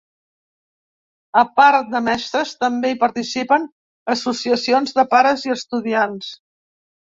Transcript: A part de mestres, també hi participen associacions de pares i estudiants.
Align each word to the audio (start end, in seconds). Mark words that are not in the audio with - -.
A 1.41 1.43
part 1.59 1.91
de 1.91 2.01
mestres, 2.07 2.53
també 2.63 2.91
hi 2.93 2.97
participen 3.03 3.69
associacions 4.15 4.97
de 5.01 5.07
pares 5.13 5.47
i 5.51 5.55
estudiants. 5.59 6.33